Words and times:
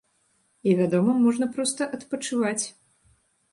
І, 0.69 0.73
вядома, 0.79 1.13
можна 1.27 1.45
проста 1.59 1.83
адпачываць. 1.99 2.65